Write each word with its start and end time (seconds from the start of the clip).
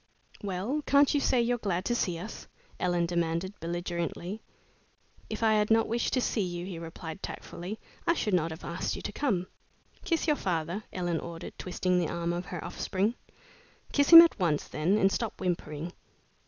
"Well, 0.41 0.81
can't 0.87 1.13
you 1.13 1.19
say 1.19 1.43
you're 1.43 1.59
glad 1.59 1.85
to 1.85 1.93
see 1.93 2.17
us?" 2.17 2.47
Ellen 2.79 3.05
demanded, 3.05 3.53
belligerently. 3.59 4.41
"If 5.29 5.43
I 5.43 5.53
had 5.53 5.69
not 5.69 5.87
wished 5.87 6.13
to 6.13 6.21
see 6.21 6.41
you," 6.41 6.65
he 6.65 6.79
replied, 6.79 7.21
tactfully, 7.21 7.77
"I 8.07 8.15
should 8.15 8.33
not 8.33 8.49
have 8.49 8.65
asked 8.65 8.95
you 8.95 9.03
to 9.03 9.11
come." 9.11 9.45
"Kiss 10.03 10.25
your 10.25 10.37
father," 10.37 10.83
Ellen 10.91 11.19
ordered, 11.19 11.53
twisting 11.59 11.99
the 11.99 12.09
arm 12.09 12.33
of 12.33 12.45
her 12.47 12.63
offspring. 12.65 13.13
"Kiss 13.91 14.09
him 14.09 14.23
at 14.23 14.39
once, 14.39 14.67
then, 14.67 14.97
and 14.97 15.11
stop 15.11 15.39
whimpering." 15.39 15.93